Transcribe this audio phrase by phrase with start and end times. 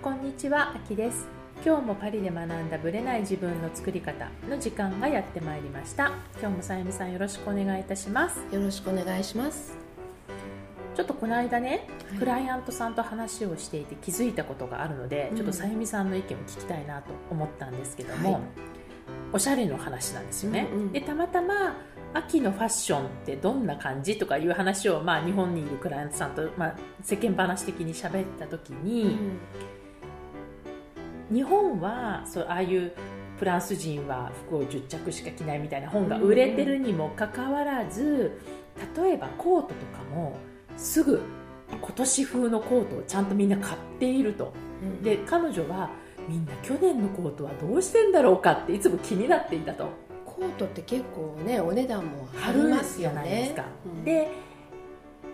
[0.00, 1.26] こんにちは、あきです。
[1.66, 6.12] 今日もパリで学んだブレない自分の作り方の時間がやってまいりました。
[6.40, 8.38] 今日もさゆみさんよろしくお願いいたします。
[8.52, 9.76] よろしくお願いします。
[10.94, 12.18] ちょっとこの間ね、はい。
[12.20, 15.36] クライアントさんと話をしていて気づいたことがあるので、うん。
[15.36, 18.42] ちょっとさゆみさんの意見を聞きたいなと思ったんですけども、はい。
[19.32, 20.92] おしゃれの話なんですよね、うんうん。
[20.92, 21.76] でたまたま
[22.14, 29.18] 秋のファッションってどんな感じとかいう話を、まあ、日本にいるクライアントさんと、まあ、世間話的に喋った時に、
[31.32, 32.92] 日本はそうああいう
[33.38, 38.40] フランス人は服を10着しか着ないみたいな本が売れてるにもかかわらず
[38.96, 40.36] 例えばコートとかも
[40.76, 41.22] すぐ
[41.70, 44.52] 今年風のコートをちゃんとみんな買っていると。
[44.82, 45.02] うん。
[45.02, 45.90] で彼女は
[46.28, 49.88] みんな去年のコートはどうしてんだろうかっていつも気になっていたと。
[50.24, 54.04] コートって結構ねお値段も張り春ますよじゃないですねか、うん。
[54.04, 54.30] で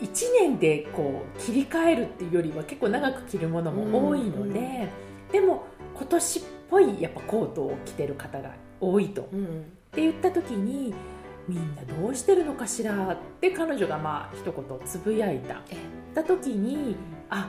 [0.01, 0.09] 1
[0.41, 4.89] 年でこう切り替えるっていうよりは結構長く着るものも多いので、
[5.29, 5.33] うん。
[5.33, 5.65] でも
[5.97, 8.51] 今年っぽいやっぱコートを着てる方が
[8.81, 9.23] 多いと。
[9.23, 10.93] っうんて言った時に
[11.47, 15.63] みんなどうしてるのかしらって彼女がまあ一言つぶやいた。
[15.71, 15.77] え
[16.15, 16.97] た時に
[17.31, 17.49] あ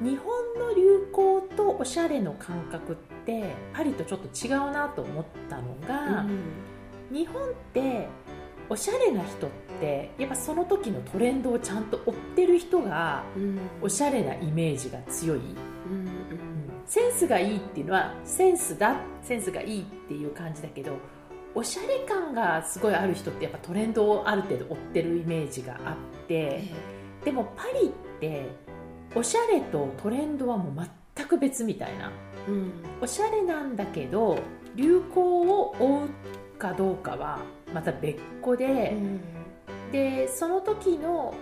[0.00, 6.24] 日本の流行とおしゃれの感覚ってパリとちょっと違うなと思ったのが、
[7.10, 8.08] 日本って
[8.68, 13.58] おしゃれな人ってやっぱその時のトレンドをちゃんと追ってる人がうん。
[13.82, 16.08] おしゃれなイメージが強い、うん
[16.86, 20.96] センスがいいっていうのはセンスだセンスがいいっていう感じだけど
[21.54, 26.74] おしゃれ感がすごいある人ってやっぱトレンドをある程度追ってるイメージがあってえ
[27.24, 27.90] でもパリっ
[28.20, 28.48] て
[29.14, 32.10] おしゃれとトレンドはもう全く別みたいな。
[32.48, 32.72] えうん。
[33.00, 34.38] おしゃれなんだけど
[34.74, 37.38] 流行を追うかどうかは
[37.72, 38.96] また別個で、
[39.92, 41.34] でその時の、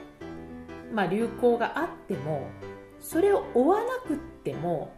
[0.92, 2.48] まあ、流行があっても
[3.00, 4.94] それを追わなくっても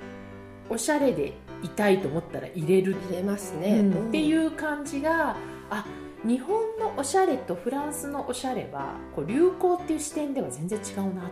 [0.70, 4.08] おしゃれでいたいと思ったら入れる、入れますね、うん。
[4.08, 5.36] っていうう感じが
[5.70, 5.84] あ
[6.24, 11.28] 日本のおしゃれとフランスのおしゃれはこう流行っていう視点では全然違うなと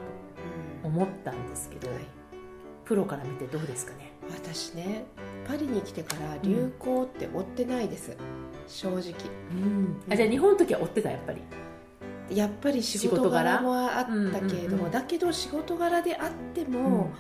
[0.85, 1.99] 思ったんですけど、はい。
[2.85, 4.13] プロから見てどうですかね？
[4.31, 5.05] 私ね
[5.47, 8.17] パリに来てから流行って追ってないです、
[8.67, 9.15] 正直。
[10.11, 11.43] あじゃあ日本の時は追ってたやっぱり？
[12.37, 14.91] やっぱり仕仕事事柄柄もあったけれどうんうんも、うん。
[14.91, 17.11] だけど仕事柄であっても、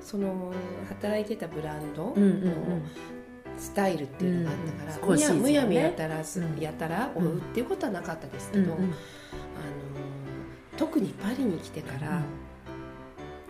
[0.00, 0.52] その
[0.88, 2.14] 働いてたブランドの
[3.58, 6.58] スタイルっていうのがあったから、うんむやみやたらす、うん。
[6.58, 8.84] やたら追うっていうことはなかったですけど、うんうん。
[8.84, 8.92] あの
[10.76, 12.22] 特にパリに来てから、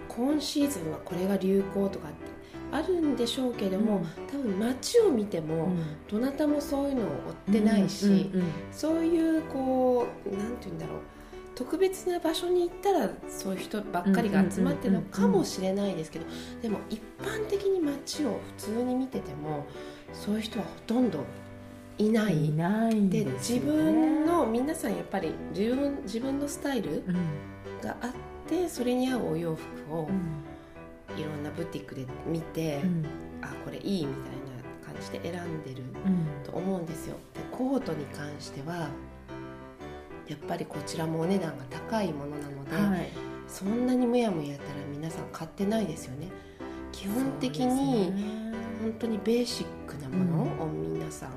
[0.09, 2.17] 今シーズンはこれが流行とかって
[2.73, 5.73] あるんでしょうけども、多分街を見ても、
[6.11, 8.31] どなたもそういうのを追ってないし、
[8.73, 10.99] そういうこうなんて言うんだろう
[11.61, 16.25] 特別な場所に行ったらそういう人ばっかりが集まってるのかもしれないですけど
[16.63, 19.67] でも一般的に街を普通に見てても
[20.15, 21.23] そういう人はほとんど
[21.99, 22.47] いない。
[22.47, 27.15] いないんでですよ自ね分の皆さんやっぱり自分自分のスタイルうん。
[27.87, 28.11] があっ
[28.49, 30.13] てそれに合うお洋服をう
[31.15, 31.21] ん。
[31.21, 33.05] いろんなブティックで見て、うん。
[33.43, 34.33] あこれいいみたい
[34.87, 36.51] な感じで選んでるうん。
[36.51, 37.17] と思うんですよ。
[37.35, 38.89] でコートに関しては
[40.31, 43.09] やっぱりこちらもお値段が高いものなので、はい。
[43.49, 46.29] そんなにむやむやったら皆さん買ってないですよね。
[46.93, 48.13] 基本的に
[48.81, 51.31] 本当にベーシックなものを皆さん、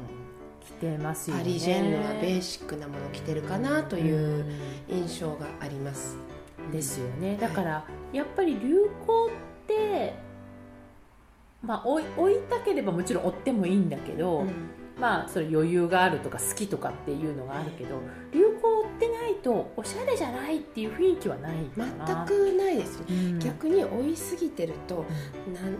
[0.62, 1.42] 着てますよね。
[1.44, 4.46] パリジェンヌはベーシックなものを着てるかなという
[4.88, 7.36] 印象があります、うんですよね。
[7.42, 9.30] だからやっぱり流行っ
[9.68, 10.14] て
[11.64, 12.04] まあ追い
[12.48, 18.00] たければもちろん追ってもいいんだけど、うんまあそれ余裕があるとか好きとかっていうのがあるけど
[18.32, 22.26] 流行ってないとおしゃれじゃないっていう雰囲気はないかな。
[22.28, 23.40] 全くないですうん。
[23.40, 25.06] 逆に追いすぎてると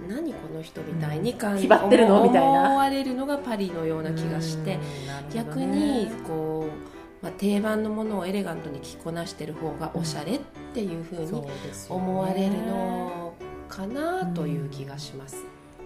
[0.08, 2.24] な何この人みたいに感気張ってるの？
[2.24, 2.48] みたいな。
[2.48, 5.08] 思われるのがパリのような気がして、うん。
[5.08, 6.66] なるほど逆ねにこ
[7.22, 10.40] う、まあ、定番のものをエレガントに着こなしてる方がおしゃれっ
[10.74, 11.48] ていうふうに
[11.88, 13.34] 思われるの
[13.70, 15.46] かなという気がします、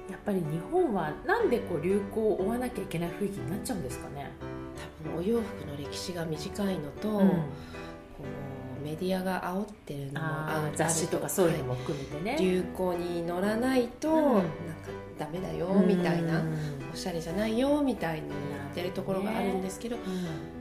[0.10, 4.32] やっぱり日本はなんでこう流行を追わなきゃいけない雰囲気になっちゃうんですかね、
[5.04, 7.28] 多分お洋服の歴史が短いのと、うん。
[7.28, 7.34] こ
[8.82, 12.42] うメディアが煽ってるのもあ雑誌とかそういうのはも含めてね、い。
[12.42, 14.24] 流行に乗らないと、うん。
[14.24, 14.46] なんか
[15.20, 16.56] ダメだよみたいな、うん。
[16.94, 20.57] おしゃれじゃないよみたいに言ってるところがあるんですけどうん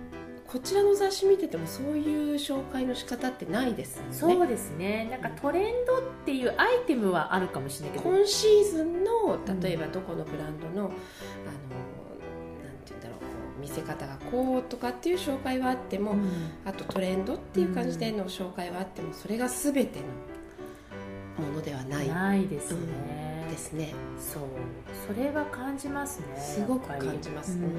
[0.48, 4.12] こちらの雑誌見ててもそういう紹介の仕方ってないですよね。
[4.12, 5.08] そうですね。
[5.10, 8.10] なんかトレンドっていうアイテムはあるかもしれないけど。
[8.10, 10.96] 今シーズンの例えばどこのブランドの、あのなんて
[12.86, 13.26] 言うんだろうこ
[13.58, 16.30] う見せ方がこうとかっていう紹介はあっても、うん。
[16.64, 20.00] あとトレンドっていう感じでの紹介はあってもそれが全て
[21.38, 23.94] のものではない、ないですね、ですね。
[24.18, 24.42] そう。
[25.06, 27.56] それは感じますねすごく感じます。
[27.56, 27.72] ね、うん、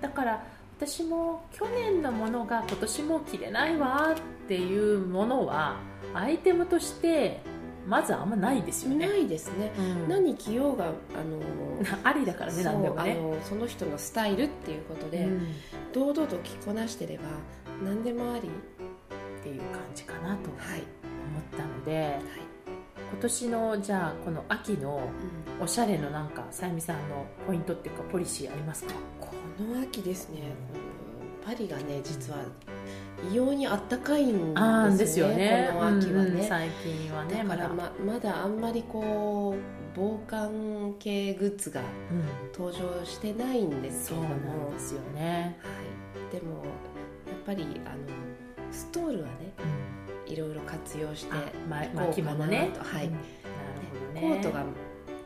[0.00, 0.44] だから
[0.80, 5.76] 私も去年のものが今年も着れないわっていうものは
[6.14, 7.42] アイテムとして
[7.86, 9.06] まずあんまないですよね。
[9.06, 10.94] ないですね、うん、何着ようがあの
[12.02, 13.18] ありだからね何でもね。
[13.44, 15.48] その人のスタイルっていうことで、うん、
[15.92, 17.24] 堂々と着こなしてれば
[17.84, 20.62] 何でもありっていう感じかなと思っ
[21.58, 22.20] たので、はい、
[23.10, 25.00] 今年のじゃあこの秋の
[25.60, 28.94] おしゃれのなんかさゆみさんのポイントっていうかポリシーありますか？
[29.20, 30.40] この秋ですね、
[31.44, 32.38] パリがね実は
[33.30, 34.54] 異様にあったかいん
[34.96, 39.60] ですよねこの秋はね、うん、最近はねだからままだあんまりこう
[39.94, 41.82] 防寒系グッズが
[42.56, 45.68] 登場してないんですけども、うん、そうなんですよね、は
[46.30, 47.96] い、でもやっぱりあの
[48.72, 49.89] ストールはね、うん、
[50.30, 51.32] いろいろ活用して
[51.68, 52.70] 巻物ね。
[52.78, 53.20] はい、うん、なる
[54.14, 54.40] ほどね。
[54.40, 54.64] コートが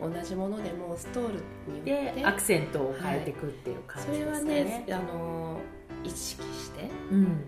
[0.00, 1.34] 同じものでもストール
[1.72, 5.60] によってアクセントを変えていくっていう感じですね、はい、それはねあの
[6.02, 7.44] 意識して、うん。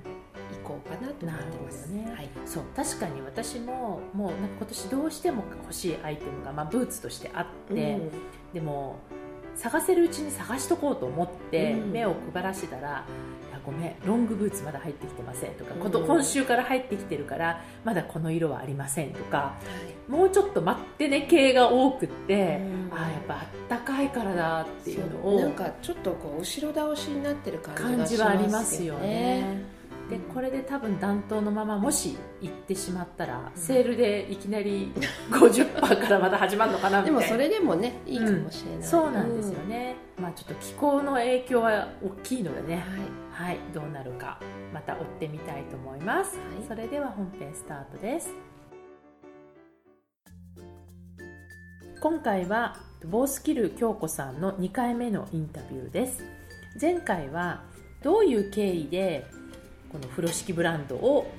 [0.65, 1.87] こうかなと思ってます。
[1.87, 8.11] ね、はい、そう確かに私ももうなんか今年どうしても欲しいアイテムが、まあ、ブーツとしてあって、うん、
[8.53, 8.99] でも
[9.57, 13.05] 探せるうちに探しとこうと思って目を配らせたら、
[13.67, 19.57] ごめんロングブーツまだ入ってきてませんとか、うん、今週から入ってきてるからまだこの色はありませんとか、は
[20.09, 29.76] い、もうちょっと待ってね系が多くって、うん、ああやっぱあったかいからだっていうのをなんかちょっとこう後ろ倒しになってる感じはありますよね。
[30.11, 34.93] でこれで多分暖冬のままもし行ってしまったら、うん、セールでいきなり
[35.31, 37.21] 50%からまた始まるのかなみたいな。
[37.21, 42.85] でもそれでもねいいかもしれない、うん、そうなんですよね、うん、まあちょっと気候の影響は大きいのでね、
[43.33, 44.39] はい、はい、どうなるか
[44.73, 48.31] また追ってみたいと思います、はい、それでは本編スタートです。
[52.01, 52.77] 今回は
[53.07, 56.23] ボースキル京子さんの2回目のインタビューです。
[56.81, 57.65] 前回は
[58.03, 59.27] どういう経緯で
[59.91, 61.31] この風呂敷ブランドを、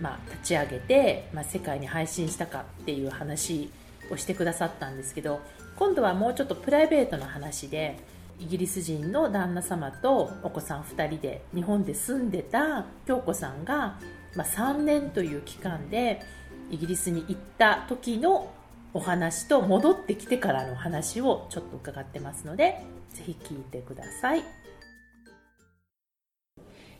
[0.00, 3.70] まあ、立ち上げて、まあ、世界に配信したかっていう話
[4.10, 5.40] をしてくださったんですけど
[5.76, 7.98] 今度はもうちょっとプライベートな話で
[8.40, 13.98] イギリス人の旦那様とお子さん2人で日本で住んでた京子さんが、
[14.34, 16.22] まあ、3年という期間で
[16.70, 18.52] イギリスに行った時の
[18.94, 24.67] お話と戻ってきてからの話をちょっと伺ってますのでぜひ聞いてください。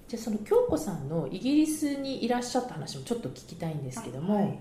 [0.09, 4.59] じゃあその京子さんのイギリスにいらっしゃった話もちょっと聞きたいんですけども、はい、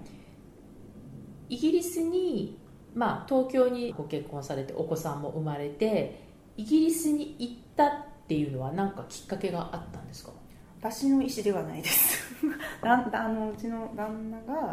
[1.49, 2.59] イギリスに、
[2.93, 6.21] まあ、東京にご結婚されてお子さんも生まれて
[6.57, 7.91] イギリスに行ったっ
[8.27, 10.31] ていうのは何かきっかけがあったんですか？
[10.79, 12.35] 私の意思ではないです。
[12.81, 14.71] あのうちの旦那が、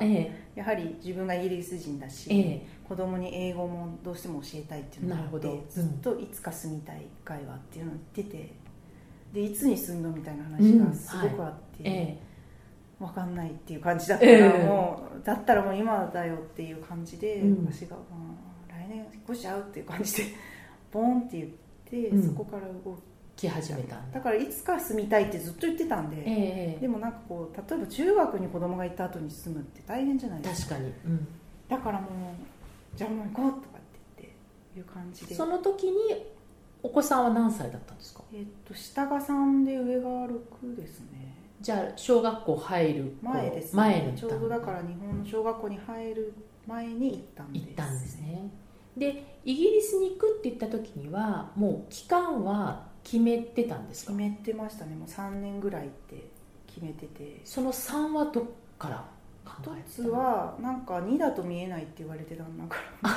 [0.54, 8.63] やはり自分がイギリス人だし、ええ、子供に英語もどうしても教えたいっていうのがあってずっといつか住みたい会話っていうのを言ってて
[9.34, 11.92] でいつに住んのみたいな話がすごくあって、うん。
[11.92, 11.98] はい。
[11.98, 12.18] え
[13.00, 18.02] 分かんないっていう感じだったら、えー、もうだったらもう今だよっていう感じで、うん、私が、ま
[18.68, 20.24] あ、来年引っ越しちゃうっていう感じで
[20.92, 21.50] ボンって言っ
[21.84, 22.96] て、うん、そこから動
[23.36, 24.00] き始めた。
[24.12, 30.76] だからいつか住みたいってずっと言ってたんで、えー、でもなんかこう例えば中学に子供が行った後に住むって大変じゃないですか。
[30.76, 31.28] 確かに、うん、
[31.68, 33.80] だからもうじゃあもう行こうとかっ
[34.16, 34.32] て言っ
[34.74, 35.34] ていう感じで。
[35.34, 35.98] その時に
[36.84, 38.22] お子さんは何歳だったんですか？
[38.32, 41.34] えっと下が3で上が6ですね。
[41.60, 46.34] じゃあ小学校入る前です、ね、前にちょうどだから日本の小学校に入る
[46.66, 47.66] 前に行ったんです。
[47.66, 48.50] 行ったんですね。
[48.98, 54.12] でイギリスに行くって言った時にはもう期間は決めてたんですか？
[54.12, 54.94] 決めてましたね。
[54.94, 56.28] もう3年ぐらいって
[56.66, 57.40] 決めてて。
[57.44, 58.44] その3はどっ
[58.78, 59.08] から？
[59.44, 63.10] 一つはなんか2だと見えないって言われて旦那から。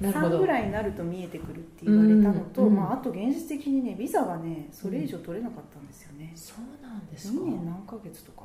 [0.10, 7.40] 3ぐらいになると見えてくるって言われたのと、うん、まあ、あと現実的にねビザがねそれ以上取れなかったんですよね、うん、そうなんですか。
[7.40, 8.44] 2年何ヶ月とか。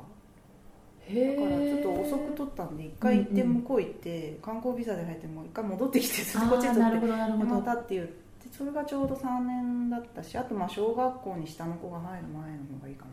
[1.08, 7.06] だからちょっと遅く取ったんで一回行って向こう行って、観光ビザで入ってもう一回戻ってきてずっとこっち取って
[7.44, 8.10] またっていう。
[8.56, 13.10] それがちょうど3年だったしあとまあ小学校に下の子が入る前の方がいいかな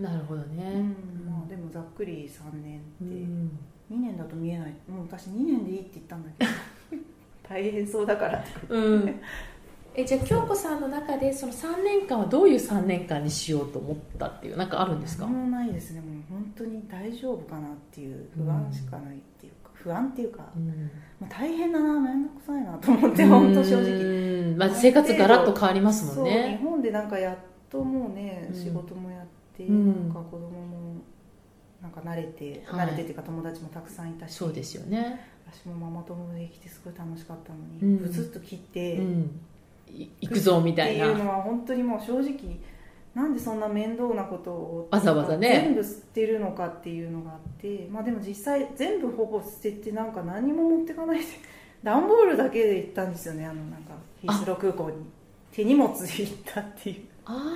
[0.00, 4.74] なるほどね、うん、まあでもざっくり3年って、2年だと見えない。
[4.88, 6.50] もう私2年でいいって言ったんだけど。
[7.48, 9.20] 大変そうだからうん、
[9.94, 15.26] えじゃあ京子さんの中でその3年間はどういう3年間にしようと思ったっていうなんかあるんですか？
[15.26, 16.00] 何もないですね。
[16.00, 26.56] もう本当に大丈夫かなっていう不安しかないっていうか、不安っていうか、うん、まあ、大変だな面倒くさいなと思って本当正直、まあ、生活ガラッと変わりますもんね。
[26.58, 27.36] 日本でなんかやっ
[27.70, 30.96] ともうね、仕事もやって、うん、なんか子供も
[31.80, 35.20] なんか慣れて、はい、慣れてっていうか友達もたくさんいたしそうですよね。
[35.46, 39.40] 私もママ友できてすごい楽しかったのに、うん、ブツッと切って、うん、
[40.20, 41.10] 行くぞみたいな。
[41.10, 42.58] っていうのは本当にもう正直
[43.14, 45.62] なんでそんな面倒なことをわざわざね。
[45.66, 51.24] 全部捨てるのかっていうのがあってまあでも実際全部ほぼ捨ててなんか何も持ってかないで
[51.84, 54.96] 段ボールだけで行ったんですよねあのなんかヒースロー空港に。
[55.52, 57.54] 手荷物で行ったっていうあ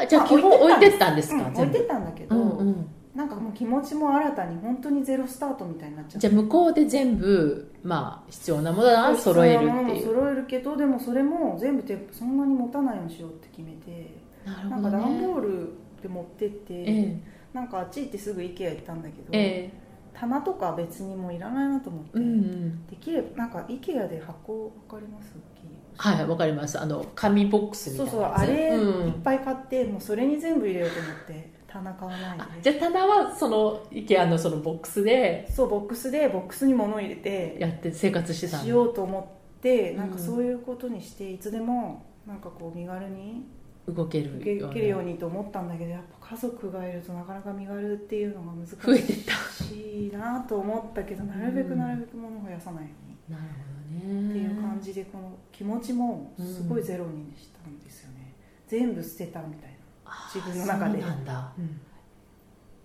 [0.00, 6.18] あじゃあ基本置いてったんですか、うん、置いてったんだけど、うんうん、なんかもう気持ちも新たに本当にゼロスタートみたいになっちゃって。
[6.20, 10.06] じゃあ向こうで全部まあ必要なものは揃えるっていう。
[10.06, 14.10] 揃えるけどでもそれも全部てそんなに持たないようにしようって決めて。
[14.44, 15.68] なるほど、ね、なんか段ボール
[16.02, 17.20] で持ってって、ええ、
[17.52, 19.89] なんかあっち行ってすぐ IKEA 行ったんだけど、ええ
[20.20, 25.34] 棚とか別にもういらないなと思って、うんうん、できればなんか IKEA で箱分かります？
[25.96, 26.78] はいわかります。
[26.78, 32.72] あの紙ボックスみたいなそうそうあれいっぱい買って、もうそれに全部入れようと思って棚買わないで。
[32.72, 35.50] じゃあ棚はその IKEA のそのボックスで。
[35.50, 39.20] そうボックスでボックスに物を入れてやって生活してたしようと思
[39.58, 43.46] ってなんかそういうことにしていつでもなんかこう身軽に
[43.88, 48.66] 動ける動けるようにと思ったんだけどやっぱ家族がいるとなかなか身軽っていうのが難
[49.48, 52.84] しいなと思ったけどなるべくなるべく物を増やさない。
[52.84, 52.90] よ
[53.28, 54.30] うに、なるほどね。
[54.30, 58.34] っていう感じでこの気持ちもすごいゼロにしたんですよね、
[58.70, 59.76] うん、全部捨てたみたいな。
[60.32, 60.98] 自分の中で。
[61.00, 61.80] なんだ、うん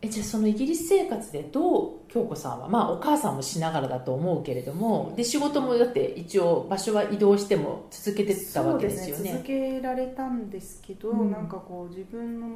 [0.02, 12.48] えじゃあそのイギリス生活でどう京子さんはまあお母さんもしながらだと思うけれどもで仕事もだって一応場所は移動しても続けてたわけですよね、ね、続けられたんですけど、うん、なんかこう自分の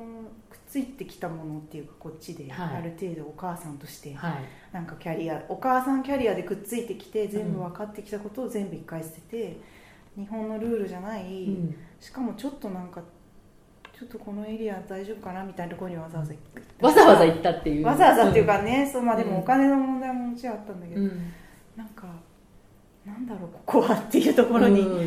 [0.50, 4.34] くっついてきたものっていうかこっちである程度お母さんとして、はい、
[4.72, 9.58] なんかキャリアお母さんキャリアでくっついてきて全部分かってきたことを全部一回捨てて、
[10.16, 13.02] 日本のルールじゃない、うん、しかもちょっとなんか
[14.00, 16.34] ちょっとこのエリア大丈夫かなみたいなところにわざわざ
[16.80, 17.86] わざわざ行ったっていう。
[17.86, 21.34] わざわざっていうかね、うん、そうまあでもお金の問題ももちろんあったんだけど、うん、
[21.76, 22.08] なんか
[23.06, 25.00] なんだろうここはっていうところに行っ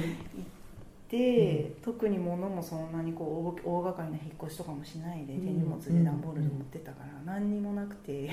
[1.09, 8.29] て、うん、特に物もそんなにこう大掛かりな引っ越しとかもしないで手荷物で段ボールで持ってたから、何にもなくて。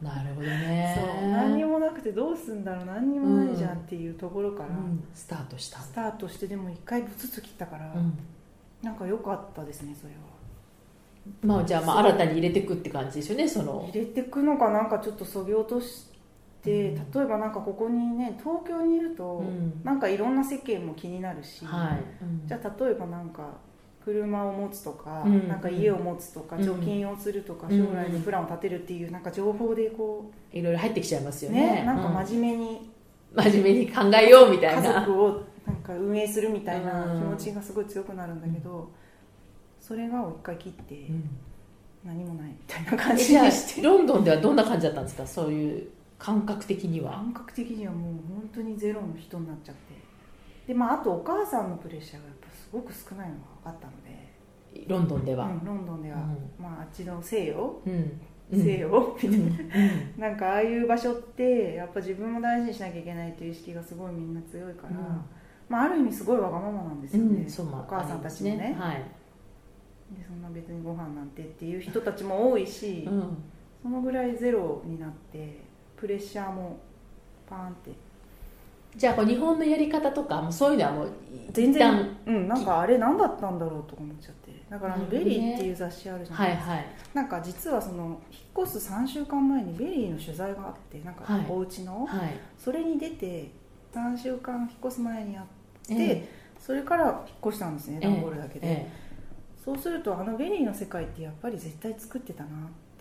[0.00, 0.96] なるほどね。
[1.20, 4.68] そう何にもなくてどうすんだろう何にもないじゃんっていうところから、
[5.12, 5.80] スタートした。
[5.80, 7.92] スタートしてでも一回ぶつつ切ったから、
[8.82, 10.38] なんか良かったですねそれは。
[11.42, 13.88] まあじゃあまあ新たに入れていくって感じですよねその。
[13.92, 16.06] 入れていくのかなんかちょっとそぎ落とし
[16.62, 22.24] て、うん、例えばなんかここにね東京にいると、うん、なんかいろんな世間も気になるし、はい。
[22.24, 23.48] うん、じゃあ例えばなんか
[24.04, 31.80] 車を持つとか、うん、なんか家を持つとか、貯金をするとか、将来のプランを立てるっていうなんか情報でこういろいろ入ってきちゃいますよね。
[31.80, 32.90] ねなんか真面目に、
[33.34, 34.94] 真面目に考えようみたいな。
[34.94, 38.90] 家族をなんか運営するみたいな気持ちがすごい強くなるんだけど、
[39.78, 41.06] それがを一回切って、
[42.04, 43.82] 何もないみたいな感じでして。
[43.82, 45.26] ロンドンではどんな感じだったんですか？
[45.26, 47.12] そういう感覚的には。
[47.12, 49.94] 感覚的にはもう本当にゼロの人になっちゃって。
[50.68, 54.28] でまああとお母さんのプレッシャーがやっぱすごく少ないのが分かったので。
[54.86, 58.20] ロンドンでは、うん、ロンドンでは、うん、まああっちの西洋、うん。
[58.52, 59.16] 西洋？
[59.22, 59.40] みたい
[60.18, 64.94] な、なんかああいう場所ってやっぱ自分も大事にしなきゃいけないという意識がすごいみんな強いから、
[65.68, 68.96] まあ、ある意味すごいわがままなんですよね、お母さんたちもね、はい、
[70.16, 73.08] でそんな別にご飯なんてっていう人たちも多いし、
[73.82, 75.60] そのぐらいゼロになって
[75.96, 76.78] プレッシャーも
[77.48, 78.08] パーンって。
[78.96, 81.12] じゃあこう日本のやり方とかもそういうのはもう
[81.52, 84.48] 全然うんなんかあれ何だったんだろうと思っちゃって。
[84.68, 93.50] だからあの「ベリー」っていう雑誌あるじゃないですか、はいはい、なんか実はその引っ越す3週間前にベリーの取材があってなんかお家の、はい、それに出て
[93.94, 95.44] 3週間引っ越す前にやっ
[96.58, 102.50] それから引っ越したんですね段ボールだけで、えー、そうするとあのベリーの世界ってやっぱり絶対作ってたなっ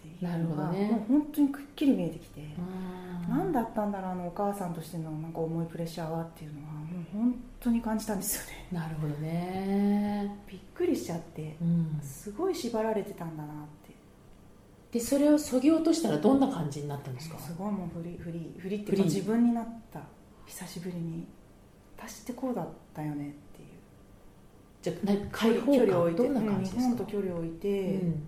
[0.01, 2.41] ていうのが、ね、もう本当にくっきり見えてきて。
[3.29, 8.67] 何だったんだろうあのお母さんとしてのなんか重いプレッシャーはっていうのはもう本当に感じたんですよね。
[8.71, 10.33] なるほどね。
[10.47, 13.93] びっくりしちゃって、うん、すごい縛られてたんだなって。
[14.97, 17.37] でそれをそぎ落としたらどんな感じになったんですか？
[17.37, 19.99] すごいもうフリフリフリっていうか自分になった。
[20.45, 21.27] 久しぶりに
[21.97, 23.67] 私ってこうだったよねっていう。
[24.81, 28.27] じゃあ開放距離を置いて、うん、日本と距離を置いて、うん、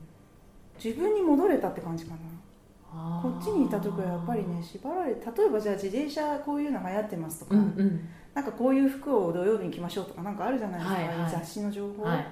[0.83, 2.17] 自分に戻れたって感じかな。
[2.91, 12.27] こっちにいた時はやっぱりね縛られ例えばじゃあ自転車こういうの流行ってますとか、うんうん、なんかこういう服を土曜日に着ましょうとかなんかあるじゃないですか、はいはい、雑誌の情報、はい、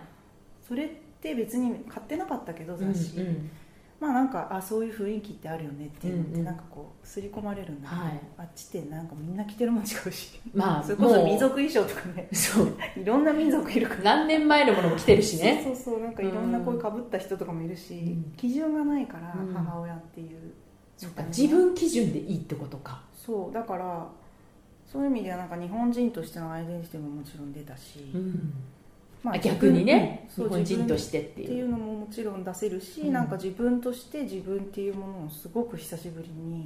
[0.68, 0.90] それっ
[1.22, 3.52] て別に買ってなかったけど雑誌、うんうん、
[4.00, 12.28] まあなんかあそういう雰囲気ってあるよねっていうのってなんかこう刷り込まれるんだけど、はい、あっちってなんかみんな着てるもん違うし、まあ、 それこそ民族衣装とかね。
[12.32, 12.68] そう。
[13.00, 14.04] いろんな民族いるから。
[14.04, 15.62] 何年前のものも着てるしね。
[15.64, 20.54] そうそうそうなんかいろんなこういうかぶった人とかもいるし、うん、基準がないから母親っていう、
[20.96, 23.02] そうか自分基準でいいってことか。
[23.16, 24.08] そうだから
[24.86, 28.54] そういう意味ではなんか日本人としてのアイデンティティももちろん出たし、うん
[29.28, 31.48] まあ、逆にね、日本人としてっていう。
[31.48, 36.66] っていうのももちろん出せるし、うん、なんか自分として自分っていうものをすごく久しぶりに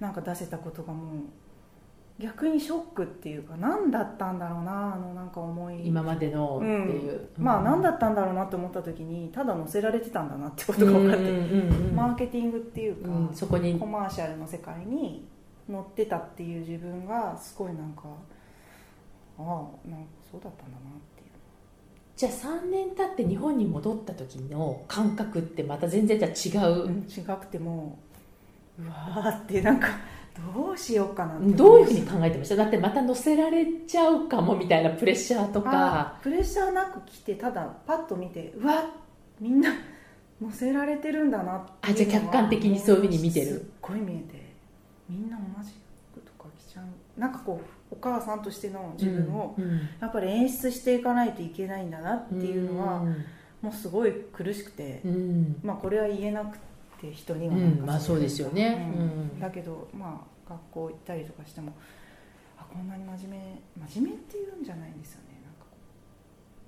[0.00, 1.16] なんか出せたことがもう
[2.18, 5.86] 逆にショックっていうか何だったんだろうなあのなんか思い。
[5.86, 11.24] 今までのっていう、うん、まあ何だったんだろうなと思った時にただ載せられてたんだなってことが分かって、
[11.94, 13.78] マーケティングっていうか、うん、そこに。
[13.78, 15.26] コマーシャルの世界に
[15.70, 18.04] 載ってたっていう自分がすごいなんか
[19.38, 21.11] ああなんかそうだったんだなって
[22.22, 27.98] じゃあ3年経って日本に戻った時の感覚ってまた全然じゃ違う、うん、違くても
[28.78, 29.88] うわーってなんか
[30.54, 32.54] どうしようかなどういうふうに考えてました？
[32.54, 36.16] だってまた乗せられちゃうかもみたいなプレッシャーとか。
[36.22, 38.84] プレッシャーなく来てただパッと見てうわ
[39.40, 39.74] みんな
[40.40, 43.46] 乗せられてるんだなってあじゃあ客観的にそういうふうに見てる。
[43.46, 44.54] すっごい見えて
[45.08, 45.72] みんな同じ
[46.12, 47.20] 服とか着ちゃう。
[47.20, 49.56] なんかこうお母さんとしての自分を
[50.00, 53.04] やっぱり演出していかないといけないんだなっていうのは
[53.62, 55.00] もうすごい苦しくて、
[55.62, 56.58] まあこれは言えなく
[57.00, 57.54] て人には
[57.86, 58.92] まあそうですよね、
[59.40, 61.72] だけどまあ学校行ったりとかしても
[62.58, 65.40] あこんなに真面目真面目っていうんじゃないんですよね。
[65.44, 65.66] なんか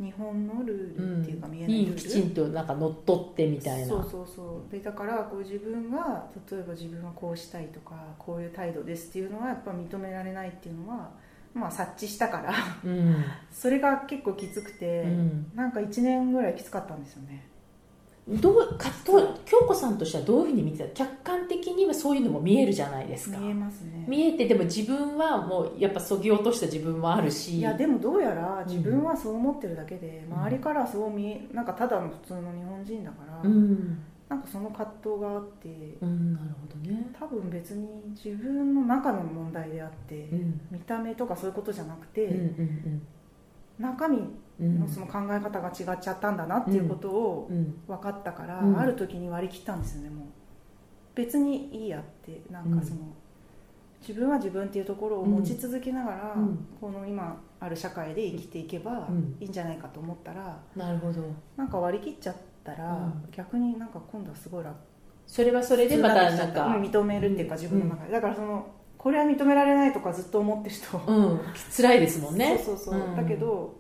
[0.01, 3.89] 日本のルールっていうか見えないルール、きちんとなんか乗っ取ってみたいな。
[3.89, 4.73] そうそうそう。
[4.73, 11.11] でだからこう自分が例えば自分はこうしたいとかこういう態度ですっていうのはやっぱ認められないっていうのは
[11.55, 12.53] まあ、察知したから、
[12.85, 17.47] うん、それが結構きつくて、うん、なんか1年ぐらいきつかったんですよね。
[18.27, 21.05] どうかと京子さんとしてはどういうふうに見てた？
[21.05, 23.37] 客観的にはそういうのも見えるじゃないですか。
[23.39, 24.07] 見えますね。
[24.09, 27.59] 見えてでも自分はもうやっぱそぎ落とした自分もあるし。
[27.59, 35.69] いやでもどうやら自分はそう思ってるだけで、うん、周りからそう見えなんかただの普通の日本人だから、うんなんかその葛藤があって、
[36.01, 37.07] うん、なるほどね。
[37.19, 43.03] 多分別に自分の中の問題であって、うん、見た目とかそういうことじゃなくて、うんうんうん、
[43.79, 44.19] 中身
[44.61, 47.51] のその考え方が違っちゃったんだなっていうことを
[47.87, 50.27] 分かったから、うん、ある時に割り切ったんですよねもう。
[51.15, 53.01] 別にいいやってなんかその、
[54.01, 56.37] 自分は自分っていうところを持ち続けながら、
[56.81, 59.09] この今ある社会で生きていけば
[59.39, 61.23] いいんじゃないかと思ったら、なるほど。
[61.57, 62.54] なんか割り切っちゃって。
[62.73, 64.77] ったら、うん、逆になんか今度はすごい楽
[65.27, 68.67] それはそれでまたなんか認めるっていうか自分の中で、だからその
[68.99, 71.41] これは認められないとかずっと思ってる人、うん、
[71.75, 72.61] 辛いですもんね。
[72.63, 73.75] そうそうそう、だけど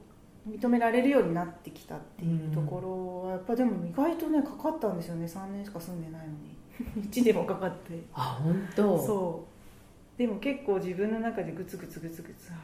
[0.48, 5.26] 認められるようになってきたっていうところはやっぱでも意外とねかかったんですよね。
[5.26, 6.54] 3年しか住んでないのに。
[7.08, 8.02] 1年もかかって。
[8.14, 8.98] あ本当。
[8.98, 9.44] そ
[10.16, 10.18] う。
[10.18, 12.54] でも結構自分の中でグツグツグツグツあ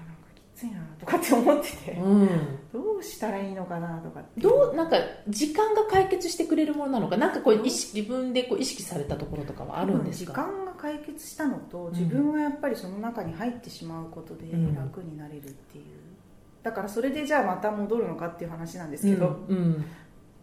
[0.60, 2.28] ついなとかって思ってて、うん、
[2.70, 7.16] どうしたらいいのかなとかどうなんか時間が解決してくれるものなのか？
[7.16, 14.42] なんかこう意識自分でこう意識されたところとかはあるんですか、時間が解決したのと自分がやっぱりその中に入ってしまうことで
[14.76, 15.84] 楽になれるっていう、
[16.62, 19.84] だからそれでじゃあまた戻るのかっていう話なんですけど、うんうん、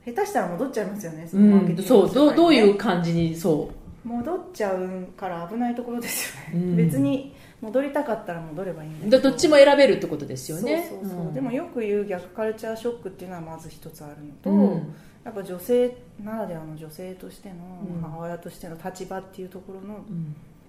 [0.05, 4.07] 下手したら戻っちゃいますよねそのマーケティング、ね、そうどうどういう感じにそう。
[4.07, 9.29] 戻っちゃうから危ないところですよね、別に戻りたかったら戻ればいいんだど。
[9.31, 10.87] っちも選べるってことですよね。
[10.89, 17.55] そうそうそう、うん、でもよく言う逆カルチャーショックっていうのはまず一つあるのと、うん、やっぱ女性ならではの女性としての
[18.01, 20.05] 母親としての立場っていうところの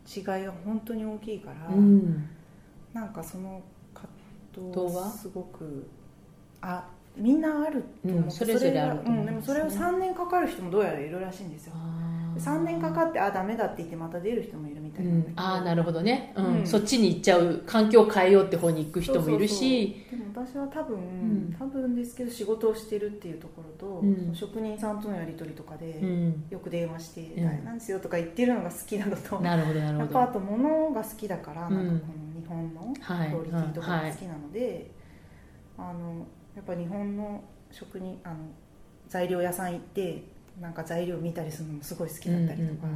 [0.06, 2.28] 違いが本当に大きいから、うん、
[2.94, 3.62] なんかその
[3.94, 4.10] 葛
[4.72, 5.10] 藤は？
[5.10, 5.86] すごく
[6.62, 11.74] あみんなあると思う、うん、それぞれあると思う、うん、でもそれを3年かかる人もどうやらいるらしいんですよ
[12.38, 20.06] 3年かかってあダメだって言ってまた出る人もいるみたいな、うん、ああなるほどね、うん、そっちに行っちゃう環境を変えようって方に行く人もいるし。
[20.10, 26.00] でも私は多分、多分ですけど仕事をしてるっていうところと、職人さんとのやり取りとかで、
[26.48, 29.40] よく電話して「大変なんですよ」とか言ってるのが好きなのと。
[29.40, 30.18] なるほどなるほど。
[30.18, 32.80] やっぱあと物が好きだからなんかこの日本の
[33.30, 34.90] クオリティとかが好きなので、
[35.76, 38.36] あのやっぱ日本の職人あの
[39.08, 40.22] 材料屋さん行って
[40.60, 42.88] なんか材料見たりするのもすごい好きだったりとか、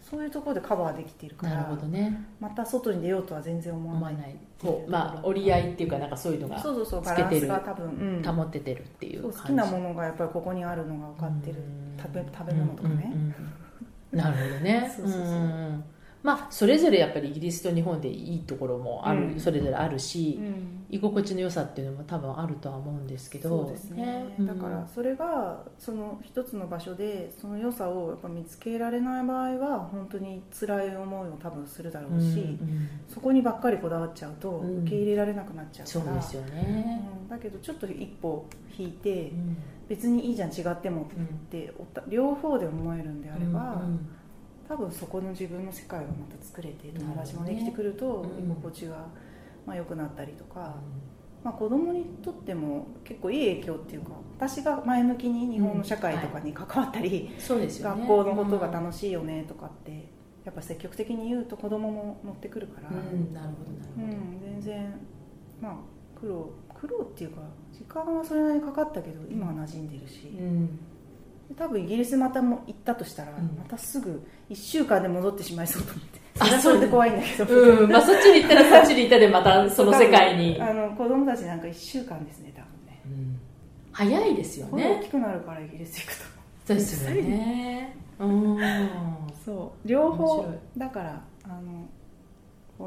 [0.00, 11.56] そういうところでカバーできているからなるほど、ね、また外に出ようとは全然思わないこうまあ折り合いっていうかなんかそういうのがそうそうそうバランスが多分、うん、保っててるっていう好きなものがやっぱりここにあるのが分かってる
[12.00, 13.14] 食べ食べ物とかね、
[14.12, 14.90] なるほどね。
[14.96, 15.84] そうそうそう
[16.22, 23.48] まあ、それぞれやっぱりイギリスと日本でいいところもある、うん、それぞれあるし、うん、居心地の良さっていうのも多分あるとは思うんですけど。
[23.48, 24.04] そうですね、
[24.38, 38.46] ね、だからそれがその一つの場所でその良さをやっぱ見つけられない場合は本当に辛い思いを多分するだろうし、うんうん、そこにばっかりこだわっちゃうと受け入れられなくなっちゃうから、そうですよね、だけどちょっと一歩
[38.78, 39.32] 引いて、
[39.88, 41.06] 別にいいじゃん違ってもっ
[41.50, 41.72] て、
[42.06, 43.82] 両方で思えるんであれば、
[44.72, 49.06] 多分そこの自分の世界がまた作れて友達もできてくると居心地が
[49.66, 50.76] まあ良くなったりとか、
[51.44, 60.08] まあ、子供にとっても結構いい影響っていうか私が前向きに日本の社会とかに関わったり、そうですよ学校のことが楽しいよねとかって
[60.42, 64.94] やっぱ積極的に言うと子供も乗ってくるから、うん、なるほどなるほど、全然
[65.60, 65.74] まあ
[66.18, 70.78] 苦労苦労っていうか時間はそれなりにかかったけど今は馴染んでるし、うん
[71.56, 76.22] 多分イギリスまたも行ったとしたら、またすぐ1週間で戻ってしまいそうと思って。
[76.34, 80.60] それはそれで怖いんだけど、うんまあ、そっちに行ったらそっちに行ったでまたその世界に。
[80.60, 83.40] あの子供たちなんか1週間ですね多分ね、うん、
[83.92, 84.98] 早いですよね。
[85.00, 86.24] 大きくなるからイギリス行くと。
[86.66, 87.96] そうですよね。
[88.18, 88.58] う ん
[89.44, 89.88] そう。
[89.88, 91.88] 両方だからあの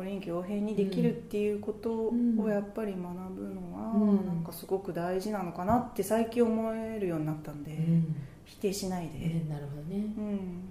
[0.04, 3.94] 臨機応変にできるっていうことをやっぱり学ぶのは、
[4.26, 8.16] なんかすごく大事なのかなって最近思えるようになったんで、うん
[8.46, 10.70] 否定しないで、えー、なるほどね、うん、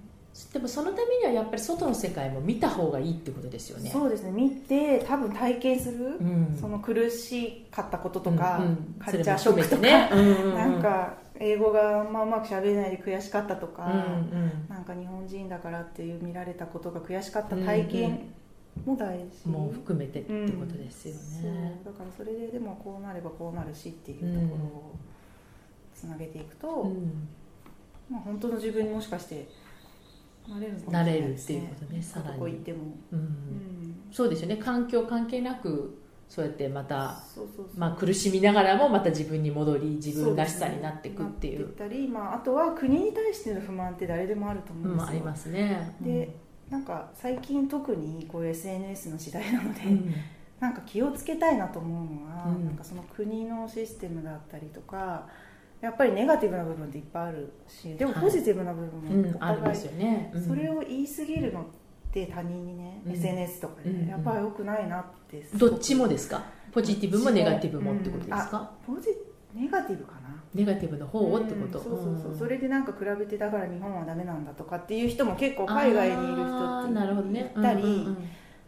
[0.53, 3.89] でもそのためにはやっぱり外の世界も見た方がいいってことですよね。
[3.89, 4.31] そうですね。
[4.31, 10.09] 見て多分体験する、うん、その苦しかったこととか、うんうん、カルチャーショックとか、ね、
[10.55, 18.33] なんか英語があんまうまくしゃべれないで悔しかったとか、うんうん、なんか日本人だからっていう見られたことが悔しかった体験
[18.85, 24.95] も大事、も含めてってことですよね、だからそれででもこうなればこうなるしっていうところを
[25.93, 26.91] つなげていくと、
[28.09, 29.47] まあ、本当の自分にもしかして
[30.47, 32.33] なれるなれるっていうことねさらに。
[32.33, 32.79] ここ行っても、
[33.11, 34.57] うん、うん、そうですよね。
[34.57, 37.21] 環境関係なくそうやってまた
[37.77, 46.35] まあ、苦しみながらもまた自分に戻り自分らしさになっていくっていうたり、まあ、あとは国に対しての不満って誰でもあると思うんですよ、うん、ありますね、で
[46.69, 50.13] なんか最近特にこういう SNS の時代なので、うん、
[50.59, 55.27] なんか気をつけたいなと思うのは、うん、なんかその国のシステムだったりとか
[55.81, 60.31] やっぱりネガティブな部分っていっぱいあるしでもポジティブな部分もお互い、はいうんね。
[60.33, 61.65] うん、それを言い過ぎるのっ
[62.11, 66.43] て他人にね、うん、SNS とかで、ね、やっぱりよくないなってどっちもですか？
[66.71, 69.09] ポジティブもネガティブもってことですか、ポジ
[69.53, 70.19] ネガティブかな。
[70.53, 72.35] ネガティブの方をってこと、そうそうそう。
[72.37, 78.17] それでなんか比べてだから日本はダメなんだとかっていう人も結構海外にいる人っていたり、ねうんうん、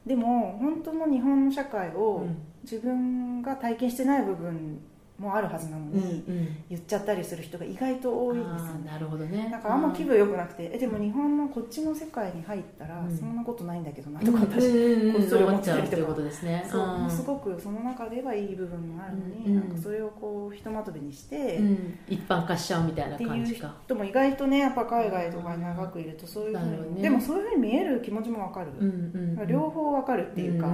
[0.06, 2.26] でも本当の日本の社会を
[2.64, 4.82] 自分が体験してない部分
[5.20, 6.24] もあるはずなのに、
[6.70, 8.92] 言っちゃったりする人が意外と多いんですよね。
[8.92, 9.50] なるほどね。
[9.50, 16.64] なんかあんま気分良くなくて、えでも日本のこっちの世界に入ったら、そんなことないんだけどなとか私、こっそり思っちゃうってことですね。
[16.70, 16.78] そ
[17.08, 21.60] うすごくその中ではいい部分もあるのに、なんかそれをこうひとまとめにして、
[22.08, 23.68] 一般化しちゃうみたいな感じか。
[23.68, 28.68] っていう人も意外とねやっぱ海外とかに長くいるとそういうふうに、でもそういうふうに見える気持ちもわかる、
[29.48, 30.68] 両方わかるっていうか、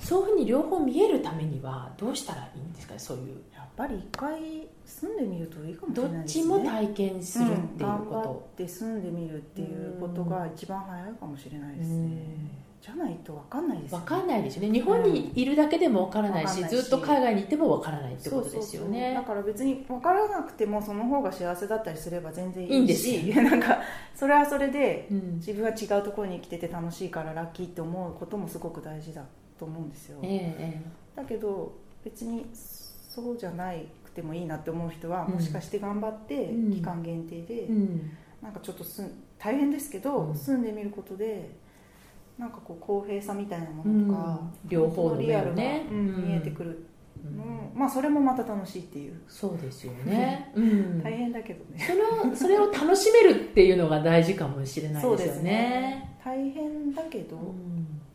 [0.00, 3.42] そういうふうに両方見えるためにはどうしたらいいんですかそういう。
[3.76, 4.38] ぱり一回
[4.84, 6.44] 住んでみるといいかもしれないですね。
[6.48, 12.62] どっちも体験するっていうこと、うん、住んでみるっていうことが一番早いかもしれないですね。
[12.82, 14.04] じゃないと分かんないですよね。
[14.04, 14.72] 分かんないですよね。
[14.72, 19.14] 日本にいるだけでも分からないしうん、ずっと海外に行っても分からないってことですよね。
[19.14, 23.78] だから別に分からなくてもその方が幸せだったりすれば全然いいしいいんですなんか
[24.14, 29.22] それはそれで、自分は違うところに生きてて楽しいからラッキーって思うこともすごく大事だ
[29.58, 30.82] と思うんですよ、ええ、
[31.14, 31.72] だけど
[32.04, 33.72] 別にそうじゃな
[34.04, 38.10] くてもいいなって思う人は、もしかして頑張って期間限定で、うん、
[38.42, 39.04] なんかちょっとす
[39.38, 41.50] 大変ですけど、住んでみることで
[42.38, 46.86] なんかこう公平さみたいなものとか、両方のリアルが、ね見えてくる
[47.24, 49.20] の、まあそれもまた楽しいっていう。
[49.28, 50.52] そうですよね、
[51.04, 51.78] 大変だけどね。
[51.78, 55.42] それをそれを楽しめるっていうのが大事かもしれないですよね。
[55.42, 56.18] ね。
[56.24, 57.36] 大変だけど、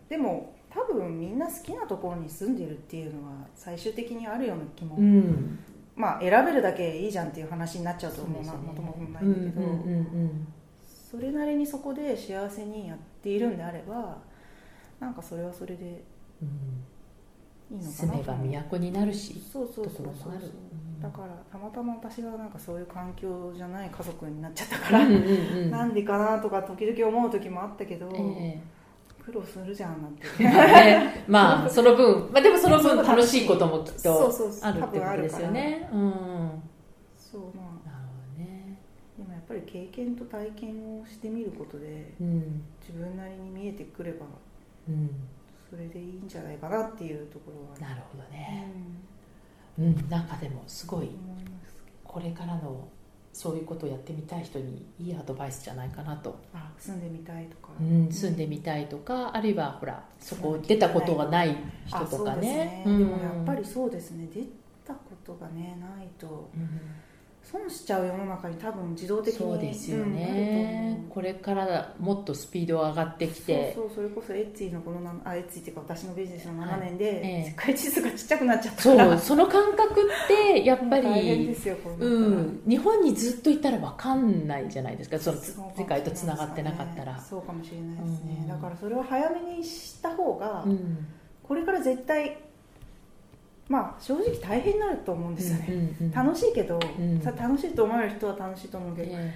[0.10, 5.58] でも多分みんな好きなところに住んでるっていうのは最終的にあるような気も、うん、
[5.96, 10.48] まあ選べるだけいいじゃんっていう話になっちゃうと思うなもともとないんだけど、うんうんうんうん、
[11.12, 14.20] それなりにそこで幸せにやっているんであれば
[15.00, 16.04] なんかそれはそれで
[17.72, 20.34] いいのかな住めば都になるしそうそうそうそう
[21.02, 28.77] だからたまたま私がなんかそういう環境じゃない家族になっちゃったから、うんうんうん、なんでかなとか時々思う時もあったけど、えー
[29.28, 35.90] 苦労するじゃんなんて、ね、まあ その分、まあ、でもその分楽しいこともきっとあるってことですよね。
[35.92, 36.64] うん。
[37.18, 37.90] そうまあ。
[37.90, 38.80] なるほどね。
[39.18, 44.26] でもやっぱり経験と体験をしてみることで、うん、自分なりに見えてくれば、
[44.88, 45.10] うん、
[45.70, 48.72] それでいいんじゃないかなっていうところはなるほどね、
[49.78, 51.10] うん、うん、なんかでもすごい
[52.06, 52.88] これからの
[53.38, 56.40] そういうことをやってみたい人にいいアドバイスじゃないかなと。
[56.56, 62.84] あ住んでみたいとか、うん、住んでみたいとかあるいはほらそこ出たことがない人とかね、ね。
[62.88, 64.28] うん、でもやっぱりそうですね。
[64.34, 64.42] 出
[64.84, 66.68] たことがねないと、うん
[67.50, 73.74] 損しちゃう世の中に多分自動的にそうですよね、うん、これからもっとスピード上がってきて。
[73.74, 81.56] そうそうそれこそエッツィのこのあエッツィっていうか私のビジネスの7年で、はいええ、世界地図がちっちゃくなっちゃったそうその感覚ってやっぱり
[82.00, 85.18] うん、日本にずっといたら分かんないじゃないですか。
[85.18, 85.38] その
[85.78, 87.20] 世界とつながってなかったら。
[87.20, 91.08] そうかもしれないですね、うん、だからそれを早めにした方が、うん、
[91.44, 92.38] これから絶対
[93.70, 99.34] まあ正直大変になると思うんですよね、うんうんうん、楽しいけど、うん、さ楽しいと思われる人は楽しいと思うけど、え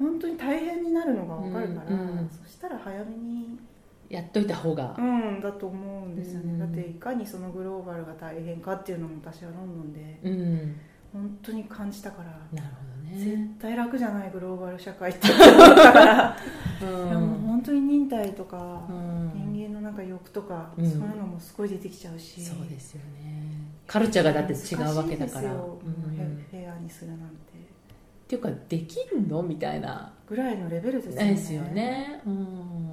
[0.00, 3.58] ー、本当に大変になるのが分かるから、うんうん、そしたら早めに
[4.08, 10.80] やっといた方がうんだと思うんですよね、うん、だっていかにそのグローバルが大変かっていうのも私はロンドンで、うん、
[11.12, 13.24] 本当に感じたからなるほどね。
[13.24, 16.36] 絶対楽じゃないグローバル社会って思ったから、
[16.82, 18.84] うん、いやもう本当に忍耐とか、
[19.34, 22.44] 人間のなんか欲とか、そういうのもすごい出てきちゃうし。
[22.44, 27.26] そうですよねカルチャーがだって違うわけだから、うん、部屋にするなんて。
[27.26, 29.42] っていうかできるの？
[29.42, 30.12] みたいな。
[30.28, 31.30] ぐらいのレベルですよね。
[31.30, 32.90] ですよね、うん、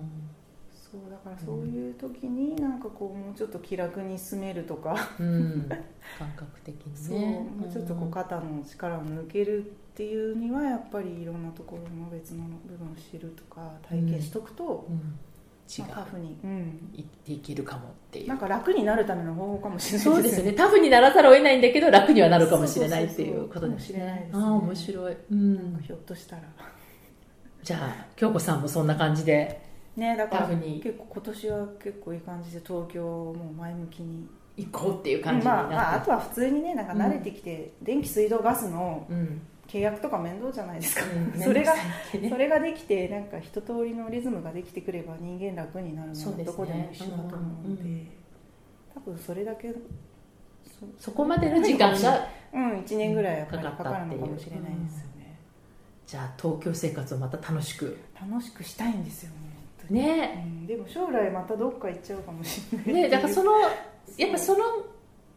[0.72, 5.68] そうだからそういう時になんかこうもうちょっと気楽に進めるとか、うん、
[6.20, 7.48] 感覚的にね。
[7.60, 15.18] もうちょっとこう肩の力を抜けるっていうにはやっぱりいろんなところの別の部分を知るとか体験しとくと、うん
[15.68, 18.28] 違う、まあ、タフに、うん、いっていけるかもっていう。
[18.28, 20.54] なんか楽になるための方法かもしれないそうですね。
[20.54, 24.30] タフにならざるを得ないんだけど楽にはなるかもしれないっていうことですね。
[24.34, 26.44] ああ面白い、うん、ひょっとしたら。
[27.64, 29.62] じゃあ京子さんもそんな感じで
[29.96, 34.28] ねだから結構今年は結構いい感じで東京も前向きに。
[34.56, 39.42] 行こうっていう感じになって、まあ、まあ、あとは普通にねなんか慣れてきて、うん、電気水道ガスの、うん
[39.74, 41.82] 契約とか面倒じゃないですか、うん、 それが、ね、
[42.30, 48.08] それができてなんか一通りのリズムができてくれば人間楽になるのはどこでも一緒だと思うので、うん、
[48.94, 49.74] 多分それだけ
[51.00, 55.40] そこまでの時間がうん1年ぐらいやっぱりかかるのかもしれないですよね、
[56.06, 57.98] じゃあ東京生活をまた楽しく。
[58.20, 59.54] 楽しくしたいんですよね
[59.90, 63.52] ね、うん、でも将来またどっか行っちゃうかもしれないねだからその
[64.18, 64.60] やっぱその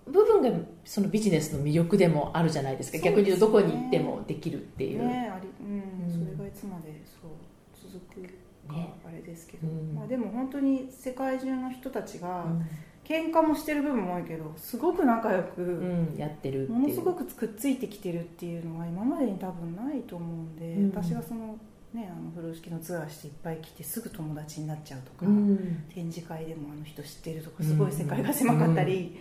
[0.07, 0.51] 部分が
[0.85, 8.23] そのビジネスの魅力でもあるじゃないですか、ね、逆に言うとどこに行ってもできるっていう、ねありうん、それがいつまでそう続く
[8.67, 8.75] か
[9.07, 12.67] あれですけど、ね、まあ、でも本当に世界中の人たちが、うん、
[13.05, 21.59] 喧嘩もしてる部分も多いけどすごく仲良く、うん、やってるものすごくくっついてきてるっていうのは今までに多分ないと思うんで、うん、私がその
[21.95, 29.19] ね、あの風呂敷のツアーしていっぱい来てすぐ友達になっちゃうとか、うん、展示会でもあの人知ってるとかすごい世界が狭かったり、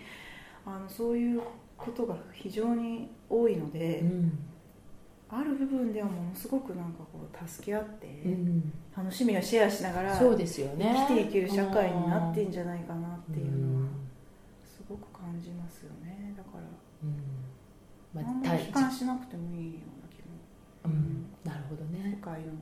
[0.66, 1.40] あのそういう
[1.76, 4.38] ことが非常に多いので、うん、
[5.28, 13.88] ある部分ではものすごくなんかこう助け合って、うん、楽しみをシェアしながらそうですよ、ね、生きていける社会になってんじゃないかなっていうのは
[14.64, 16.34] すごく感じますよね。
[16.36, 16.62] だから、
[17.02, 17.16] うん。
[18.14, 20.34] まあ、あんまり悲観しなくてもいいような気も、
[20.84, 22.16] うん、なるほどね。
[22.18, 22.52] 世界の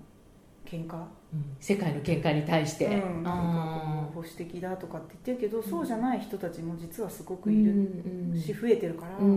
[0.64, 7.90] 喧嘩、うん、世界の喧嘩に対して、うん、なんか保守的だとかって言ってるけど、そうじゃない人たちも実はすごくいる
[8.38, 9.28] し、増えてるから、そっ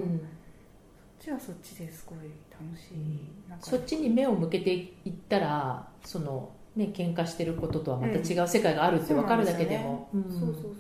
[1.20, 2.20] ちはそっちですごい
[2.52, 3.20] 楽しい、
[3.62, 10.74] そっちに目を向けていったらそのね喧嘩してることとはまた違う世界があるって分かるだけでも、そうそうそう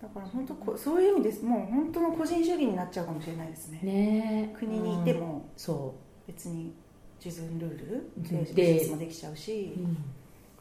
[0.00, 1.44] だから本当こそういう意味です。
[1.44, 3.80] もう本当の個人主義になっちゃうかもしれないですね。
[3.82, 4.54] ね。
[4.58, 6.26] 国にいても、そう。
[6.26, 6.74] 別に
[7.24, 8.10] 自分ルール
[8.54, 9.96] でビジもできちゃうし、うん、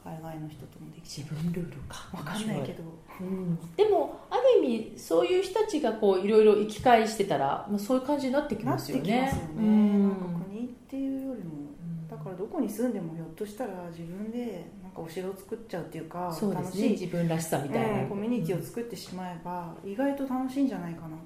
[0.03, 1.33] 海外の人ともできちゃう。
[1.33, 2.07] 自分ルールか。
[2.11, 2.83] 分かんないけど、
[3.19, 9.21] うん、でもある意味そういう人たちがこういろいろ生き返してたら、まあ、そういう感じになってきますよね。
[9.21, 10.17] なってきますよね、うん、なんか
[10.49, 11.65] 国っていうよりも
[12.09, 16.89] だからどこに住んでもひょっとしたら自分でなんかお城を作っちゃうっていうかそうですね。
[16.89, 21.25] 自分らしさみたいな、コミュニティを作ってしまえば、意外と楽しいんじゃないかなって、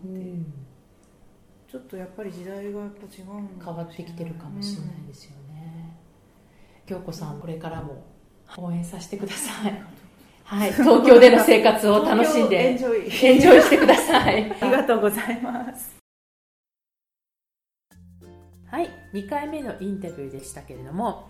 [1.72, 3.26] ちょっとやっぱり時代がやっぱ違う
[3.64, 5.96] 変わってきてるかもしれないですよね、
[6.88, 8.04] 京子さんこれからも
[8.58, 9.84] 応援させてください。
[10.44, 14.52] はい、東京での生活を楽しんでエンジョイエンジョイしてください。
[14.60, 15.96] ありがとうございます。
[18.66, 18.90] はい。
[19.14, 21.30] 2回目のインタビューでしたけれども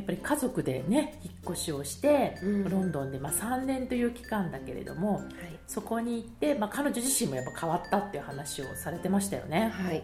[0.00, 5.26] やっぱり家族でね引っ越しをして、うん、ロンドンで、まあ、3年という期間だけれども、はい、
[5.66, 9.68] そこに行って、まあ、彼女自身もやっぱ変わったっていう話をされてましたよね。
[9.68, 10.02] はい。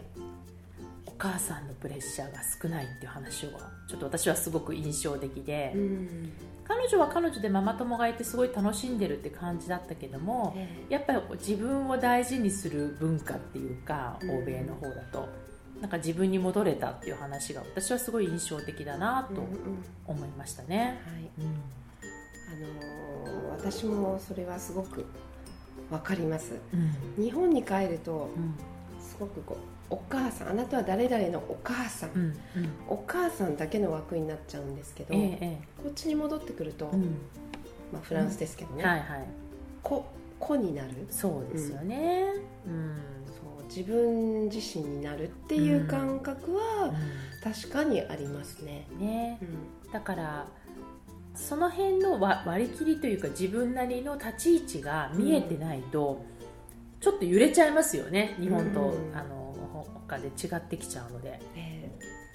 [1.18, 3.48] 母さんのプレッシャーが少ないっていう話を
[3.88, 6.30] ちょっと私はすごく印象的で、うん、
[6.68, 10.54] 彼女は彼女でママ友がいてすごい楽しんでるって感じだったけども、
[10.90, 15.26] やっぱり自分を大事にする文化っていうか、欧米の方だと。
[15.80, 19.42] なんか自分に戻れたっていう話が私はすごい印象的だなと
[20.06, 20.98] 思いましたね。
[22.02, 25.04] あのー、私もそれはすごく
[25.90, 28.28] わかります、うん、日本に帰ると、
[29.00, 29.56] すごくこ
[29.90, 32.34] うお母さんあなたは誰々のお母さん、うんうん、
[32.88, 36.86] お母さんだけの枠になっちゃうんですけど、ええ、こっちに戻ってくると、
[37.92, 39.26] まあ、フランスですけどね、はいはい、
[39.82, 40.04] 子
[40.40, 41.06] 子になる？
[41.10, 42.32] そうですよね、
[42.66, 42.96] うん
[43.68, 46.92] 自分自身になるっていう感覚は
[47.42, 48.87] 確かにありますね。
[48.98, 49.38] ね。
[49.92, 50.46] だから
[51.35, 56.24] その辺の割り切りというか自分なりの立ち位置が見えてないと、
[57.00, 59.55] ちょっと揺れちゃいますよね日本と、あの
[60.09, 61.40] 他で違ってきちゃうので、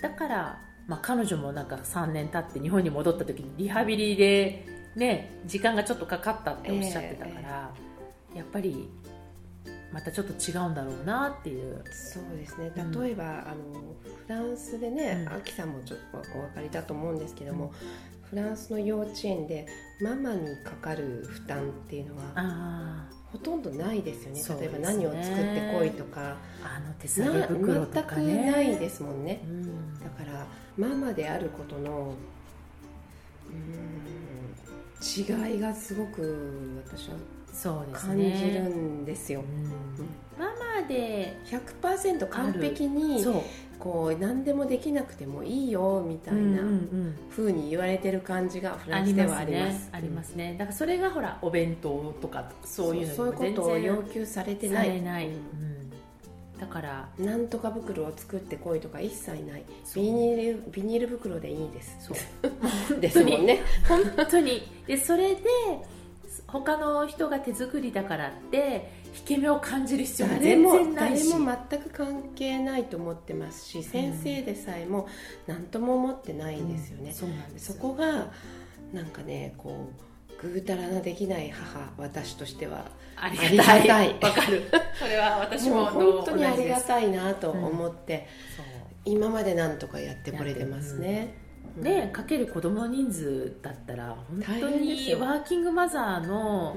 [0.02, 4.65] だから、まあ、彼女もなんか3年経って日本に戻った時にリハビリで、
[4.96, 7.72] ね、時間がちょっとかかったっておっしゃってたから、
[8.36, 8.89] やっぱり
[9.91, 11.84] またちょっと違うんだろうなっていう。
[11.91, 12.71] そうですね。
[12.75, 17.73] 例えば、うん、あのフランスでね、うん、アキさんもちょっとお分かりだと思うんですけども、
[18.30, 19.67] フランスの幼稚園で
[20.01, 26.38] ママにかかる負担っていうのはほとんどないですよね、ね、例えば何を作ってこいとか。
[26.63, 30.45] あの手袋とか、ね、全くないですもんね、うん、だから
[30.77, 32.13] ママであることの
[33.49, 33.91] うん
[35.01, 37.15] 違いがすごく私は
[37.92, 39.42] 感じるんですよ。
[39.42, 40.08] すね。
[40.38, 40.46] うん、マ
[40.82, 43.24] マで100%完璧に
[43.82, 46.62] こう何でもできなくてもいいよみたいな
[47.30, 49.90] ふうに言われてる感じがフランスではあります。
[49.92, 50.56] ありますね。
[50.58, 55.02] だからそれがほらお弁当とかそういうのそういうことを要求されてない。
[55.02, 55.28] ない。
[55.28, 55.92] うん。
[56.60, 59.64] だからなんとか袋を作ってこいとか一切ない。
[59.96, 61.98] ビニールビニール袋でいいです。
[62.00, 62.14] そ
[62.94, 63.00] う。
[63.02, 63.62] ですもんね。
[63.88, 64.62] 本当に。
[64.86, 65.42] でそれで
[66.52, 71.30] 他の人が手作りだからって引け目を感じる必要は全然ないし。
[71.30, 75.08] 誰も全く関係ないと思ってますし、先生でさえも
[75.48, 78.32] 何とも思ってないんですよね、うん、そうなんですそこが
[78.94, 79.92] なんかねこ
[80.42, 82.86] うぐうたらなできない母私としては
[83.16, 84.20] ありがたい。
[84.20, 84.64] わかる。
[84.98, 88.28] それは私も本当にありがたいなと思って、
[89.06, 91.36] うん、今までなんとかやってこれてますね、
[91.78, 96.76] でかける子供の人数だったら本当にワーキングマザーの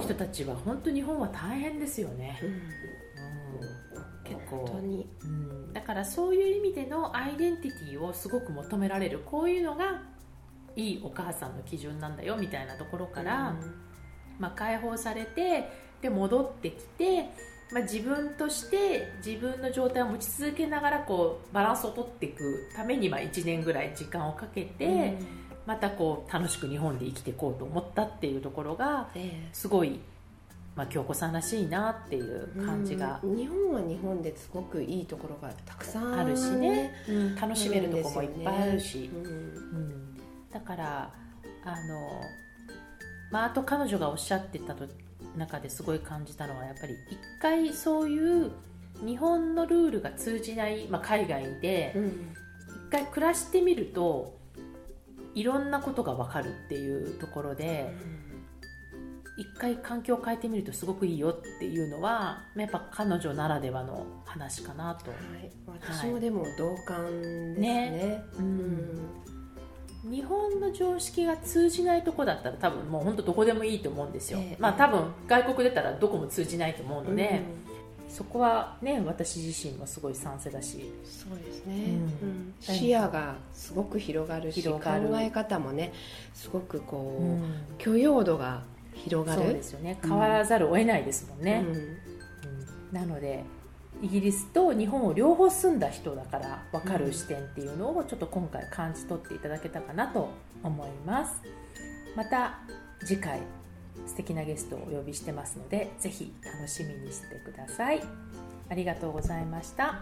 [0.00, 4.80] 人たちは本当日本は大変ですよね、うん、うん、結構。
[4.80, 9.20] に、うん、だからそういう意味でのアイデンティティをすごく求められる。
[9.24, 10.02] こういうのが
[10.74, 13.74] いいお母さんの基準なんだよみたいなところから、うん、
[14.38, 15.68] まあ、解放されて
[16.00, 17.30] で戻ってきて
[17.72, 25.26] まあ、自分として自分の状態を持ち続けながらこうバランスを取っていくためにまあ1年ぐらい時間をかけて、うん、
[25.66, 29.08] またこう楽しく日本で生きていこうと思ったっていうところが
[29.54, 30.00] すごい、
[30.76, 39.10] まあ、京子さんらしいなっていう感じが、うん、日本は日本ですごくいいところがたくさんあるしね、うん、楽しめるところもいっぱいあるし、
[40.52, 41.10] だから
[41.64, 42.20] あの、
[43.30, 44.86] まあ、あと彼女がおっしゃってたと
[45.36, 48.52] 中ですごい感じたのはやっぱり一回そういう
[49.04, 51.94] 日本のルールが通じない、まあ、海外で
[52.88, 54.38] 一回暮らしてみると
[55.34, 57.94] いろんなことが分かるっていうところで
[59.38, 67.90] 一回環境を変えてみるとすごくいいよっていうのはやっぱ彼女ならではの話かなと、はい、私もでも同感ですね。
[67.90, 68.22] ね。
[68.38, 69.41] うん
[70.04, 77.42] 日本の常識が通じないとこだったら多分もう本当どこでもいいと思うんですよ、えー、まあ多分外国出たらどこも通じないと思うので、
[78.04, 80.92] うん、そこはね私自身もすご賛成だし。
[81.04, 81.74] そうですね、
[82.22, 84.80] うん、視野がすごく広がるし考
[85.20, 85.92] え方もね
[86.34, 87.42] すごくこう、うん、
[87.78, 88.62] 許容度が
[88.94, 89.42] 広がる。
[89.42, 89.98] そうですよね。
[90.02, 91.64] 変わらざるを得ないですもんね、
[92.92, 93.44] なので
[94.02, 100.28] イギリスと日本を両方住んだ人だから分かる視点っていうのをちょっと今回感じ取っていただけたかなと
[100.64, 101.40] 思います。
[102.16, 102.58] また
[103.06, 103.40] 次回
[104.06, 108.02] 素敵なゲストをお呼びしてますのでぜひ楽しみにしてください。
[108.68, 110.00] ありがとうございました。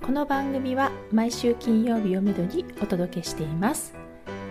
[0.00, 4.05] この番組は毎週金曜日をめどにお届けしています。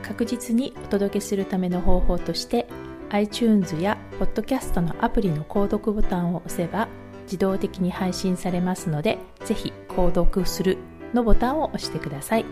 [0.06, 2.68] 確実にお届けするための方法として
[3.10, 6.88] iTunes や Podcast のアプリの購読ボタンを押せば
[7.24, 10.78] 自動的に配信されますのでぜひ購読する
[11.14, 12.46] のボタンを押してください。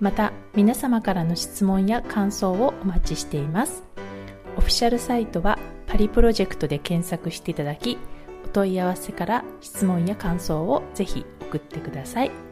[0.00, 3.84] また皆様からの質問や感想をお待ちしています。
[4.56, 7.98] オフィシャルサイトはパリプロジェクトで検索していただき
[8.44, 12.51] お問い合わせから質問や感想をぜひ送ってください。